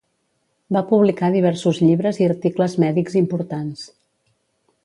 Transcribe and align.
Va 0.77 0.81
publicar 0.91 1.29
diversos 1.35 1.83
llibres 1.87 2.21
i 2.23 2.27
articles 2.31 2.77
mèdics 2.87 3.21
importants. 3.25 3.89